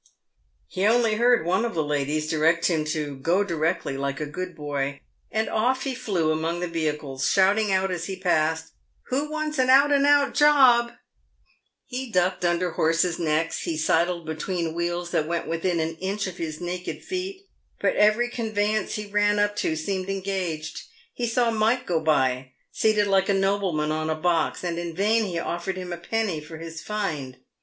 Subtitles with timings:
[0.65, 4.55] He only heard one of the ladies direct him to "go directly, like a good
[4.55, 8.73] boy," and off he flew among the vehicles, shouting out, as he passed,"
[9.09, 10.93] Who wants an out and out job?"
[11.85, 16.37] He ducked under horses' necks, he sidled between wheels that went within an inch of
[16.37, 17.43] his naked feet,
[17.79, 20.81] but every conveyance he ran up to seemed engaged.
[21.13, 25.25] He saw Mike go by, seated like a nobleman on a box, and in vain
[25.25, 25.93] he offered him.
[25.93, 27.37] a penny for bis" find."